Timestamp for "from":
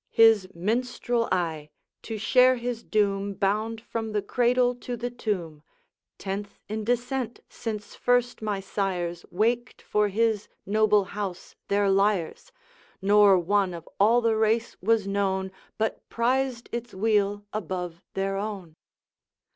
3.79-4.13